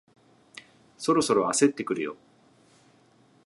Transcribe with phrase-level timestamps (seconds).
[0.97, 2.17] そろそろ焦ってくるよ